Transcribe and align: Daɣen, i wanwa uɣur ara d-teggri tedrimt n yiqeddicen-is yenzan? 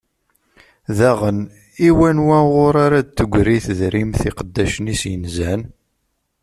Daɣen, 0.97 1.39
i 1.87 1.89
wanwa 1.97 2.37
uɣur 2.47 2.75
ara 2.85 2.99
d-teggri 3.01 3.57
tedrimt 3.65 4.19
n 4.21 4.23
yiqeddicen-is 4.27 5.03
yenzan? 5.11 5.61